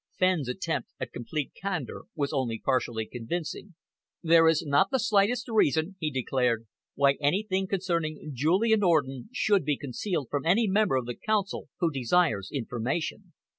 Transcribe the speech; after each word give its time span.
Fenn's 0.17 0.49
attempt 0.49 0.89
at 0.99 1.11
complete 1.13 1.51
candour 1.53 2.05
was 2.15 2.33
only 2.33 2.57
partially 2.57 3.05
convincing. 3.05 3.75
"There 4.23 4.47
is 4.47 4.63
not 4.65 4.87
the 4.89 4.97
slightest 4.97 5.47
reason," 5.47 5.95
he 5.99 6.09
declared, 6.09 6.65
"why 6.95 7.17
anything 7.21 7.67
concerning 7.67 8.31
Julian 8.33 8.81
Orden 8.81 9.29
should 9.31 9.63
be 9.63 9.77
concealed 9.77 10.29
from 10.31 10.43
any 10.43 10.67
member 10.67 10.95
of 10.95 11.05
the 11.05 11.13
Council 11.13 11.69
who 11.81 11.91
desires 11.91 12.49
information. 12.51 13.33